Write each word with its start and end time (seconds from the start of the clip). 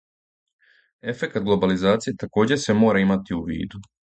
Ефекат 1.13 1.45
глобализације 1.51 2.15
такође 2.25 2.61
се 2.67 2.79
мора 2.81 3.07
имати 3.07 3.39
у 3.41 3.45
виду. 3.53 3.87